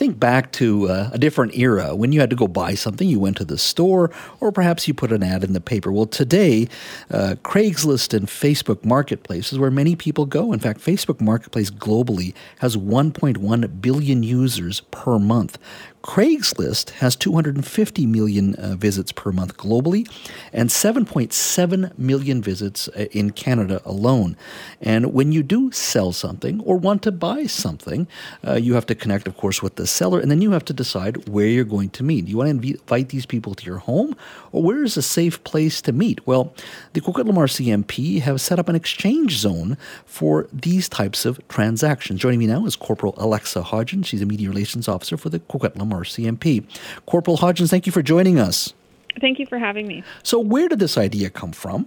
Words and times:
Think 0.00 0.18
back 0.18 0.50
to 0.52 0.88
uh, 0.88 1.10
a 1.12 1.18
different 1.18 1.58
era 1.58 1.94
when 1.94 2.10
you 2.10 2.20
had 2.20 2.30
to 2.30 2.36
go 2.36 2.48
buy 2.48 2.72
something. 2.72 3.06
You 3.06 3.20
went 3.20 3.36
to 3.36 3.44
the 3.44 3.58
store, 3.58 4.10
or 4.40 4.50
perhaps 4.50 4.88
you 4.88 4.94
put 4.94 5.12
an 5.12 5.22
ad 5.22 5.44
in 5.44 5.52
the 5.52 5.60
paper. 5.60 5.92
Well, 5.92 6.06
today, 6.06 6.68
uh, 7.10 7.34
Craigslist 7.42 8.14
and 8.14 8.26
Facebook 8.26 8.82
Marketplace 8.82 9.52
is 9.52 9.58
where 9.58 9.70
many 9.70 9.94
people 9.96 10.24
go. 10.24 10.54
In 10.54 10.58
fact, 10.58 10.80
Facebook 10.80 11.20
Marketplace 11.20 11.70
globally 11.70 12.32
has 12.60 12.78
1.1 12.78 13.82
billion 13.82 14.22
users 14.22 14.80
per 14.90 15.18
month. 15.18 15.58
Craigslist 16.02 16.90
has 16.90 17.14
250 17.14 18.06
million 18.06 18.54
uh, 18.54 18.74
visits 18.74 19.12
per 19.12 19.32
month 19.32 19.58
globally 19.58 20.10
and 20.50 20.70
7.7 20.70 21.98
million 21.98 22.40
visits 22.40 22.88
uh, 22.88 23.06
in 23.12 23.30
Canada 23.30 23.82
alone. 23.84 24.34
And 24.80 25.12
when 25.12 25.30
you 25.32 25.42
do 25.42 25.70
sell 25.72 26.12
something 26.12 26.60
or 26.60 26.78
want 26.78 27.02
to 27.02 27.12
buy 27.12 27.44
something, 27.44 28.08
uh, 28.46 28.54
you 28.54 28.74
have 28.74 28.86
to 28.86 28.94
connect, 28.94 29.28
of 29.28 29.36
course, 29.36 29.62
with 29.62 29.76
the 29.76 29.86
seller, 29.86 30.20
and 30.20 30.30
then 30.30 30.40
you 30.40 30.52
have 30.52 30.64
to 30.66 30.72
decide 30.72 31.28
where 31.28 31.46
you're 31.46 31.64
going 31.64 31.90
to 31.90 32.02
meet. 32.02 32.24
Do 32.24 32.30
you 32.30 32.38
want 32.38 32.62
to 32.62 32.70
invite 32.70 33.10
these 33.10 33.26
people 33.26 33.54
to 33.54 33.66
your 33.66 33.78
home, 33.78 34.16
or 34.52 34.62
where 34.62 34.82
is 34.82 34.96
a 34.96 35.02
safe 35.02 35.42
place 35.44 35.82
to 35.82 35.92
meet? 35.92 36.26
Well, 36.26 36.54
the 36.94 37.02
Coquitlam 37.02 37.36
RCMP 37.36 38.22
have 38.22 38.40
set 38.40 38.58
up 38.58 38.68
an 38.68 38.74
exchange 38.74 39.36
zone 39.36 39.76
for 40.06 40.48
these 40.50 40.88
types 40.88 41.26
of 41.26 41.46
transactions. 41.48 42.20
Joining 42.20 42.38
me 42.38 42.46
now 42.46 42.64
is 42.64 42.74
Corporal 42.74 43.14
Alexa 43.18 43.62
Hodgins. 43.62 44.06
She's 44.06 44.22
a 44.22 44.26
media 44.26 44.48
relations 44.48 44.88
officer 44.88 45.18
for 45.18 45.28
the 45.28 45.40
Lamar 45.90 46.04
CMP. 46.04 46.64
Corporal 47.06 47.38
Hodgins, 47.38 47.70
thank 47.70 47.86
you 47.86 47.92
for 47.92 48.02
joining 48.02 48.38
us. 48.38 48.72
Thank 49.20 49.38
you 49.38 49.46
for 49.46 49.58
having 49.58 49.88
me. 49.88 50.04
So, 50.22 50.38
where 50.38 50.68
did 50.68 50.78
this 50.78 50.96
idea 50.96 51.30
come 51.30 51.52
from? 51.52 51.86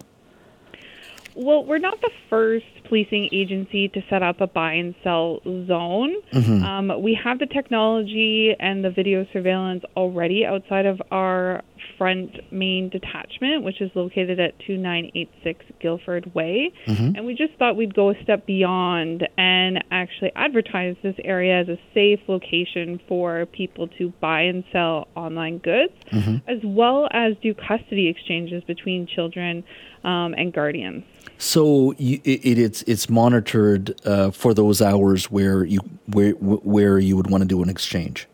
Well, 1.35 1.65
we're 1.65 1.79
not 1.79 1.99
the 2.01 2.11
first 2.29 2.65
policing 2.87 3.29
agency 3.31 3.87
to 3.89 4.01
set 4.09 4.21
up 4.21 4.41
a 4.41 4.47
buy 4.47 4.73
and 4.73 4.95
sell 5.03 5.39
zone. 5.43 6.15
Mm-hmm. 6.31 6.63
Um, 6.63 7.01
we 7.01 7.17
have 7.23 7.39
the 7.39 7.45
technology 7.45 8.55
and 8.59 8.83
the 8.83 8.91
video 8.91 9.25
surveillance 9.33 9.83
already 9.95 10.45
outside 10.45 10.85
of 10.85 11.01
our 11.11 11.61
front 11.97 12.31
main 12.51 12.89
detachment, 12.89 13.63
which 13.63 13.81
is 13.81 13.91
located 13.95 14.39
at 14.39 14.57
2986 14.59 15.65
Guildford 15.81 16.33
Way. 16.33 16.71
Mm-hmm. 16.87 17.15
And 17.15 17.25
we 17.25 17.33
just 17.35 17.53
thought 17.57 17.75
we'd 17.75 17.95
go 17.95 18.11
a 18.11 18.23
step 18.23 18.45
beyond 18.45 19.27
and 19.37 19.83
actually 19.91 20.31
advertise 20.35 20.95
this 21.03 21.15
area 21.23 21.59
as 21.61 21.67
a 21.67 21.77
safe 21.93 22.19
location 22.27 22.99
for 23.07 23.45
people 23.47 23.87
to 23.99 24.13
buy 24.21 24.41
and 24.41 24.63
sell 24.71 25.07
online 25.15 25.59
goods, 25.59 25.93
mm-hmm. 26.11 26.37
as 26.47 26.59
well 26.63 27.07
as 27.11 27.33
do 27.41 27.53
custody 27.53 28.07
exchanges 28.07 28.63
between 28.65 29.07
children 29.07 29.63
um, 30.03 30.33
and 30.37 30.53
guardians. 30.53 31.03
So 31.37 31.93
you, 31.97 32.21
it, 32.23 32.57
it's 32.57 32.83
it's 32.83 33.09
monitored 33.09 33.99
uh, 34.05 34.31
for 34.31 34.53
those 34.53 34.81
hours 34.81 35.29
where 35.31 35.63
you 35.65 35.79
where 36.07 36.31
where 36.31 36.99
you 36.99 37.17
would 37.17 37.29
want 37.29 37.41
to 37.41 37.47
do 37.47 37.61
an 37.61 37.69
exchange. 37.69 38.27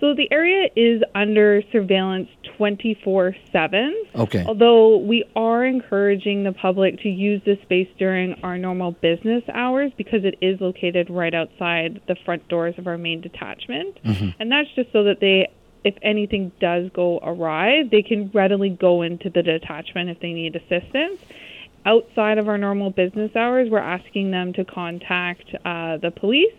So 0.00 0.14
the 0.14 0.30
area 0.30 0.68
is 0.76 1.02
under 1.14 1.60
surveillance 1.72 2.28
24 2.56 3.34
7. 3.50 4.04
Okay. 4.14 4.44
Although 4.46 4.98
we 4.98 5.24
are 5.34 5.64
encouraging 5.64 6.44
the 6.44 6.52
public 6.52 7.00
to 7.02 7.08
use 7.08 7.42
this 7.44 7.60
space 7.62 7.88
during 7.98 8.34
our 8.44 8.58
normal 8.58 8.92
business 8.92 9.42
hours 9.52 9.90
because 9.96 10.24
it 10.24 10.36
is 10.40 10.60
located 10.60 11.10
right 11.10 11.34
outside 11.34 12.00
the 12.06 12.16
front 12.24 12.46
doors 12.48 12.74
of 12.78 12.86
our 12.86 12.98
main 12.98 13.20
detachment. 13.20 13.98
Mm-hmm. 14.04 14.40
And 14.40 14.52
that's 14.52 14.68
just 14.76 14.92
so 14.92 15.02
that 15.04 15.18
they, 15.20 15.48
if 15.84 15.94
anything 16.02 16.52
does 16.60 16.90
go 16.92 17.18
awry, 17.22 17.84
they 17.90 18.02
can 18.02 18.30
readily 18.34 18.70
go 18.70 19.02
into 19.02 19.30
the 19.30 19.42
detachment 19.42 20.10
if 20.10 20.20
they 20.20 20.32
need 20.32 20.56
assistance. 20.56 21.20
Outside 21.86 22.38
of 22.38 22.48
our 22.48 22.58
normal 22.58 22.90
business 22.90 23.34
hours, 23.36 23.70
we're 23.70 23.78
asking 23.78 24.30
them 24.30 24.52
to 24.54 24.64
contact 24.64 25.54
uh, 25.64 25.96
the 25.98 26.10
police 26.10 26.54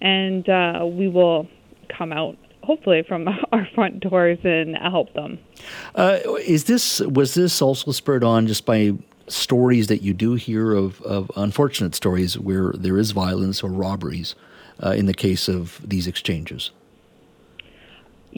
and 0.00 0.48
uh, 0.48 0.84
we 0.86 1.08
will 1.08 1.48
come 1.88 2.12
out 2.12 2.36
hopefully 2.62 3.02
from 3.02 3.28
our 3.52 3.66
front 3.74 4.00
doors 4.00 4.38
and 4.44 4.76
help 4.76 5.12
them. 5.14 5.38
Uh, 5.94 6.18
is 6.40 6.64
this 6.64 7.00
was 7.00 7.34
this 7.34 7.62
also 7.62 7.92
spurred 7.92 8.24
on 8.24 8.46
just 8.46 8.66
by 8.66 8.92
stories 9.28 9.88
that 9.88 10.02
you 10.02 10.12
do 10.12 10.34
hear 10.34 10.72
of, 10.72 11.00
of 11.02 11.30
unfortunate 11.36 11.94
stories 11.94 12.38
where 12.38 12.72
there 12.74 12.98
is 12.98 13.10
violence 13.10 13.62
or 13.62 13.70
robberies 13.70 14.34
uh, 14.84 14.90
in 14.90 15.06
the 15.06 15.14
case 15.14 15.48
of 15.48 15.80
these 15.84 16.06
exchanges? 16.06 16.70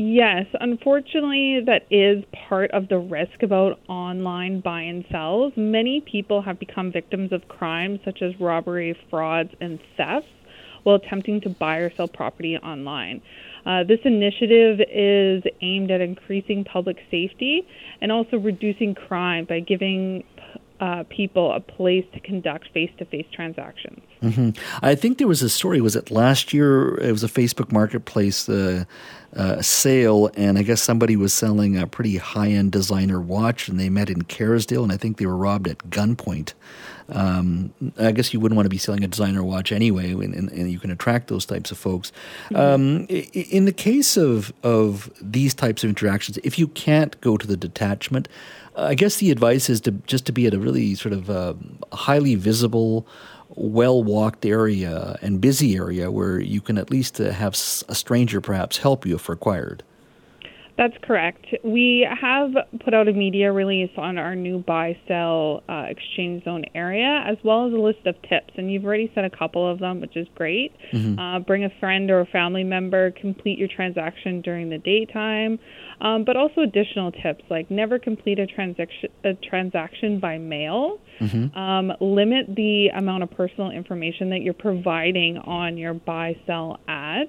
Yes, 0.00 0.46
unfortunately, 0.60 1.60
that 1.66 1.84
is 1.90 2.24
part 2.48 2.70
of 2.70 2.86
the 2.86 2.98
risk 2.98 3.42
about 3.42 3.80
online 3.88 4.60
buy 4.60 4.82
and 4.82 5.04
sells. 5.10 5.52
Many 5.56 6.00
people 6.00 6.40
have 6.40 6.60
become 6.60 6.92
victims 6.92 7.32
of 7.32 7.48
crimes 7.48 7.98
such 8.04 8.22
as 8.22 8.38
robbery, 8.38 8.96
frauds, 9.10 9.50
and 9.60 9.80
thefts 9.96 10.28
while 10.84 10.94
attempting 10.94 11.40
to 11.40 11.48
buy 11.48 11.78
or 11.78 11.92
sell 11.96 12.06
property 12.06 12.56
online. 12.58 13.20
Uh, 13.66 13.82
this 13.82 13.98
initiative 14.04 14.80
is 14.88 15.42
aimed 15.62 15.90
at 15.90 16.00
increasing 16.00 16.62
public 16.62 16.98
safety 17.10 17.66
and 18.00 18.12
also 18.12 18.38
reducing 18.38 18.94
crime 18.94 19.46
by 19.46 19.58
giving 19.58 20.22
uh, 20.80 21.02
people 21.08 21.52
a 21.52 21.60
place 21.60 22.04
to 22.14 22.20
conduct 22.20 22.68
face-to-face 22.72 23.26
transactions. 23.32 24.00
Mm-hmm. 24.22 24.50
I 24.80 24.94
think 24.94 25.18
there 25.18 25.26
was 25.26 25.42
a 25.42 25.48
story. 25.48 25.80
Was 25.80 25.96
it 25.96 26.10
last 26.10 26.52
year? 26.52 26.94
It 27.00 27.10
was 27.10 27.24
a 27.24 27.28
Facebook 27.28 27.72
Marketplace 27.72 28.48
uh, 28.48 28.84
uh, 29.36 29.60
sale, 29.60 30.30
and 30.36 30.58
I 30.58 30.62
guess 30.62 30.82
somebody 30.82 31.16
was 31.16 31.34
selling 31.34 31.76
a 31.76 31.86
pretty 31.86 32.16
high-end 32.16 32.72
designer 32.72 33.20
watch, 33.20 33.68
and 33.68 33.78
they 33.78 33.90
met 33.90 34.10
in 34.10 34.22
Kerrisdale, 34.22 34.82
and 34.82 34.92
I 34.92 34.96
think 34.96 35.18
they 35.18 35.26
were 35.26 35.36
robbed 35.36 35.68
at 35.68 35.78
gunpoint. 35.90 36.54
Um, 37.10 37.72
I 37.98 38.12
guess 38.12 38.34
you 38.34 38.40
wouldn't 38.40 38.56
want 38.56 38.66
to 38.66 38.70
be 38.70 38.78
selling 38.78 39.02
a 39.02 39.08
designer 39.08 39.42
watch 39.42 39.72
anyway, 39.72 40.12
and, 40.12 40.34
and, 40.34 40.50
and 40.50 40.70
you 40.70 40.78
can 40.78 40.90
attract 40.90 41.28
those 41.28 41.46
types 41.46 41.70
of 41.70 41.78
folks. 41.78 42.12
Mm-hmm. 42.50 42.56
Um, 42.56 43.06
in 43.08 43.64
the 43.64 43.72
case 43.72 44.16
of 44.16 44.52
of 44.62 45.10
these 45.20 45.54
types 45.54 45.84
of 45.84 45.88
interactions, 45.88 46.38
if 46.44 46.58
you 46.58 46.68
can't 46.68 47.18
go 47.20 47.36
to 47.38 47.46
the 47.46 47.56
detachment, 47.56 48.28
I 48.76 48.94
guess 48.94 49.16
the 49.16 49.30
advice 49.30 49.70
is 49.70 49.80
to 49.82 49.92
just 50.06 50.26
to 50.26 50.32
be 50.32 50.46
at 50.46 50.54
a 50.54 50.58
really 50.58 50.94
sort 50.94 51.14
of 51.14 51.30
uh, 51.30 51.54
highly 51.92 52.34
visible, 52.34 53.06
well 53.58 54.02
walked 54.02 54.46
area 54.46 55.18
and 55.20 55.40
busy 55.40 55.76
area 55.76 56.10
where 56.10 56.38
you 56.38 56.60
can 56.60 56.78
at 56.78 56.90
least 56.90 57.20
uh, 57.20 57.30
have 57.30 57.54
a 57.88 57.94
stranger 57.94 58.40
perhaps 58.40 58.78
help 58.78 59.04
you 59.04 59.16
if 59.16 59.28
required. 59.28 59.82
That's 60.78 60.94
correct. 61.02 61.44
We 61.64 62.08
have 62.08 62.50
put 62.84 62.94
out 62.94 63.08
a 63.08 63.12
media 63.12 63.50
release 63.50 63.90
on 63.96 64.16
our 64.16 64.36
new 64.36 64.58
buy 64.58 64.96
sell 65.08 65.64
uh, 65.68 65.86
exchange 65.88 66.44
zone 66.44 66.64
area, 66.72 67.24
as 67.26 67.36
well 67.42 67.66
as 67.66 67.72
a 67.72 67.76
list 67.76 68.06
of 68.06 68.14
tips. 68.22 68.54
And 68.56 68.72
you've 68.72 68.84
already 68.84 69.10
said 69.12 69.24
a 69.24 69.30
couple 69.30 69.68
of 69.68 69.80
them, 69.80 70.00
which 70.00 70.16
is 70.16 70.28
great. 70.36 70.72
Mm-hmm. 70.92 71.18
Uh, 71.18 71.40
bring 71.40 71.64
a 71.64 71.70
friend 71.80 72.08
or 72.12 72.20
a 72.20 72.26
family 72.26 72.62
member, 72.62 73.10
complete 73.10 73.58
your 73.58 73.66
transaction 73.66 74.40
during 74.40 74.70
the 74.70 74.78
daytime. 74.78 75.58
Um, 76.00 76.22
but 76.24 76.36
also 76.36 76.60
additional 76.60 77.10
tips 77.10 77.42
like 77.50 77.72
never 77.72 77.98
complete 77.98 78.38
a 78.38 78.46
transaction 78.46 79.10
a 79.24 79.34
transaction 79.34 80.20
by 80.20 80.38
mail. 80.38 81.00
Mm-hmm. 81.18 81.58
Um, 81.58 81.92
limit 82.00 82.54
the 82.54 82.90
amount 82.94 83.24
of 83.24 83.32
personal 83.32 83.72
information 83.72 84.30
that 84.30 84.42
you're 84.42 84.54
providing 84.54 85.38
on 85.38 85.76
your 85.76 85.94
buy 85.94 86.36
sell 86.46 86.78
ad 86.86 87.26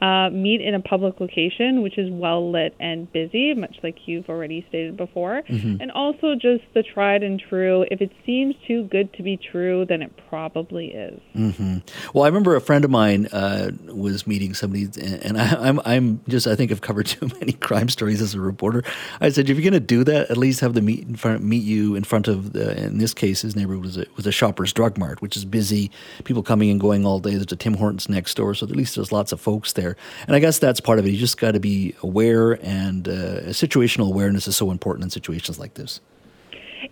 uh, 0.00 0.28
meet 0.30 0.60
in 0.60 0.74
a 0.74 0.80
public 0.80 1.20
location, 1.20 1.82
which 1.82 1.96
is 1.96 2.10
well 2.10 2.50
lit 2.50 2.74
and 2.78 3.10
busy, 3.12 3.54
much 3.54 3.78
like 3.82 3.96
you've 4.06 4.28
already 4.28 4.64
stated 4.68 4.96
before. 4.96 5.42
Mm-hmm. 5.48 5.80
And 5.80 5.90
also 5.90 6.34
just 6.34 6.64
the 6.74 6.82
tried 6.82 7.22
and 7.22 7.40
true. 7.40 7.86
If 7.90 8.02
it 8.02 8.12
seems 8.26 8.54
too 8.66 8.84
good 8.84 9.12
to 9.14 9.22
be 9.22 9.38
true, 9.38 9.86
then 9.86 10.02
it 10.02 10.12
probably 10.28 10.88
is. 10.88 11.20
Mm-hmm. 11.34 11.78
Well, 12.12 12.24
I 12.24 12.28
remember 12.28 12.56
a 12.56 12.60
friend 12.60 12.84
of 12.84 12.90
mine 12.90 13.26
uh, 13.32 13.70
was 13.86 14.26
meeting 14.26 14.52
somebody, 14.52 14.86
and 15.22 15.40
I, 15.40 15.68
I'm 15.68 15.80
I'm 15.86 16.20
just 16.28 16.46
I 16.46 16.56
think 16.56 16.72
I've 16.72 16.82
covered 16.82 17.06
too 17.06 17.28
many 17.40 17.52
crime 17.52 17.88
stories 17.88 18.20
as 18.20 18.34
a 18.34 18.40
reporter. 18.40 18.82
I 19.20 19.30
said, 19.30 19.48
if 19.48 19.56
you're 19.56 19.62
going 19.62 19.72
to 19.72 19.80
do 19.80 20.04
that, 20.04 20.30
at 20.30 20.36
least 20.36 20.60
have 20.60 20.74
them 20.74 20.84
meet 20.84 21.08
in 21.08 21.16
front 21.16 21.42
meet 21.42 21.64
you 21.64 21.94
in 21.94 22.04
front 22.04 22.28
of 22.28 22.52
the. 22.52 22.76
In 22.86 22.98
this 22.98 23.14
case, 23.14 23.40
his 23.42 23.56
neighborhood 23.56 23.82
was 23.82 23.96
a, 23.96 24.04
was 24.16 24.26
a 24.26 24.32
Shoppers 24.32 24.72
Drug 24.74 24.98
Mart, 24.98 25.22
which 25.22 25.36
is 25.36 25.46
busy, 25.46 25.90
people 26.24 26.42
coming 26.42 26.70
and 26.70 26.78
going 26.78 27.06
all 27.06 27.18
day. 27.18 27.30
There's 27.30 27.50
a 27.50 27.56
Tim 27.56 27.74
Hortons 27.74 28.10
next 28.10 28.34
door, 28.34 28.54
so 28.54 28.66
at 28.66 28.76
least 28.76 28.96
there's 28.96 29.10
lots 29.10 29.32
of 29.32 29.40
folks 29.40 29.72
there 29.72 29.85
there. 29.86 29.96
And 30.26 30.36
I 30.36 30.38
guess 30.38 30.58
that's 30.58 30.80
part 30.80 30.98
of 30.98 31.06
it. 31.06 31.10
You 31.10 31.18
just 31.18 31.38
got 31.38 31.52
to 31.52 31.60
be 31.60 31.94
aware, 32.02 32.52
and 32.64 33.08
uh, 33.08 33.40
situational 33.50 34.08
awareness 34.08 34.48
is 34.48 34.56
so 34.56 34.70
important 34.70 35.04
in 35.04 35.10
situations 35.10 35.58
like 35.58 35.74
this. 35.74 36.00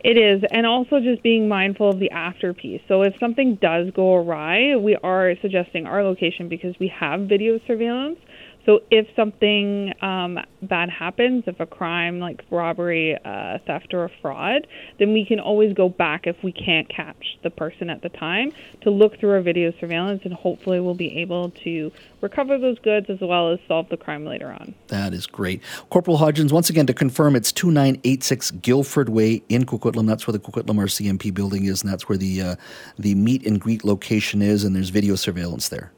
It 0.02 0.16
is, 0.16 0.42
and 0.50 0.66
also 0.66 1.00
just 1.00 1.22
being 1.22 1.48
mindful 1.48 1.88
of 1.90 1.98
the 1.98 2.10
after 2.10 2.52
piece. 2.52 2.80
So 2.88 3.02
if 3.02 3.14
something 3.20 3.56
does 3.56 3.90
go 3.90 4.14
awry, 4.14 4.76
we 4.76 4.96
are 4.96 5.34
suggesting 5.40 5.86
our 5.86 6.02
location 6.02 6.48
because 6.48 6.74
we 6.78 6.88
have 6.88 7.20
video 7.22 7.60
surveillance. 7.66 8.18
So 8.66 8.80
if 8.90 9.06
something 9.14 9.92
um, 10.02 10.38
bad 10.62 10.88
happens, 10.88 11.44
if 11.46 11.60
a 11.60 11.66
crime 11.66 12.18
like 12.18 12.44
robbery, 12.50 13.16
uh, 13.24 13.58
theft, 13.66 13.92
or 13.92 14.04
a 14.04 14.10
fraud, 14.22 14.66
then 14.98 15.12
we 15.12 15.26
can 15.26 15.38
always 15.38 15.74
go 15.74 15.88
back 15.88 16.26
if 16.26 16.42
we 16.42 16.52
can't 16.52 16.88
catch 16.88 17.38
the 17.42 17.50
person 17.50 17.90
at 17.90 18.02
the 18.02 18.08
time 18.08 18.52
to 18.82 18.90
look 18.90 19.18
through 19.18 19.32
our 19.32 19.42
video 19.42 19.72
surveillance, 19.78 20.22
and 20.24 20.32
hopefully 20.32 20.80
we'll 20.80 20.94
be 20.94 21.18
able 21.18 21.50
to 21.64 21.92
recover 22.20 22.58
those 22.58 22.78
goods 22.78 23.10
as 23.10 23.20
well 23.20 23.52
as 23.52 23.58
solve 23.68 23.88
the 23.90 23.96
crime 23.96 24.24
later 24.24 24.50
on. 24.50 24.74
That 24.88 25.12
is 25.12 25.26
great. 25.26 25.62
Corporal 25.90 26.18
Hodgins, 26.18 26.52
once 26.52 26.70
again, 26.70 26.86
to 26.86 26.94
confirm, 26.94 27.36
it's 27.36 27.52
2986 27.52 28.52
Guildford 28.52 29.10
Way 29.10 29.42
in 29.48 29.66
Coquitlam. 29.66 30.06
That's 30.06 30.26
where 30.26 30.32
the 30.32 30.38
Coquitlam 30.38 30.76
RCMP 30.76 31.34
building 31.34 31.66
is, 31.66 31.82
and 31.82 31.92
that's 31.92 32.08
where 32.08 32.18
the, 32.18 32.40
uh, 32.40 32.56
the 32.98 33.14
meet 33.14 33.46
and 33.46 33.60
greet 33.60 33.84
location 33.84 34.40
is, 34.40 34.64
and 34.64 34.74
there's 34.74 34.88
video 34.88 35.16
surveillance 35.16 35.68
there. 35.68 35.92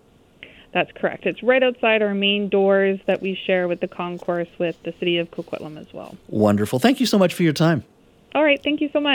That's 0.77 0.93
correct. 0.93 1.25
It's 1.25 1.43
right 1.43 1.63
outside 1.63 2.03
our 2.03 2.13
main 2.13 2.51
doors 2.51 3.01
that 3.07 3.23
we 3.23 3.35
share 3.35 3.67
with 3.67 3.81
the 3.81 3.89
concourse 3.89 4.51
with 4.59 4.77
the 4.83 4.93
city 5.01 5.17
of 5.17 5.31
Coquitlam 5.31 5.81
as 5.81 5.91
well. 5.95 6.19
Wonderful. 6.29 6.81
Thank 6.81 7.01
you 7.01 7.07
so 7.07 7.19
much 7.19 7.33
for 7.33 7.45
your 7.45 7.55
time. 7.55 7.83
All 8.35 8.45
right. 8.45 8.63
Thank 8.63 8.83
you 8.83 8.91
so 8.93 9.01
much. 9.01 9.15